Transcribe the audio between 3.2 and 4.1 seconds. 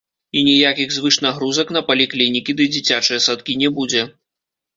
садкі не будзе.